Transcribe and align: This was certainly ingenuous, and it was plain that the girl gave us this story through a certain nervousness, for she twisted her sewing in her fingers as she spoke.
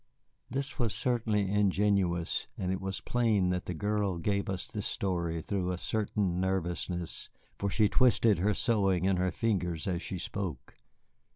This 0.49 0.79
was 0.79 0.95
certainly 0.95 1.47
ingenuous, 1.51 2.47
and 2.57 2.71
it 2.71 2.81
was 2.81 3.01
plain 3.01 3.51
that 3.51 3.65
the 3.67 3.75
girl 3.75 4.17
gave 4.17 4.49
us 4.49 4.67
this 4.67 4.87
story 4.87 5.43
through 5.43 5.71
a 5.71 5.77
certain 5.77 6.39
nervousness, 6.39 7.29
for 7.59 7.69
she 7.69 7.87
twisted 7.87 8.39
her 8.39 8.55
sewing 8.55 9.05
in 9.05 9.17
her 9.17 9.29
fingers 9.29 9.85
as 9.85 10.01
she 10.01 10.17
spoke. 10.17 10.73